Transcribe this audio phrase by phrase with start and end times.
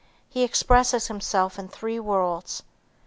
[0.31, 2.63] He expresses himself in three worlds.